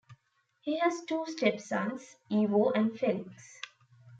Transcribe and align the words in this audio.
He 0.61 0.79
has 0.79 1.03
two 1.03 1.25
stepsons, 1.27 2.15
Ivo 2.31 2.71
and 2.71 2.97
Felix. 2.97 3.61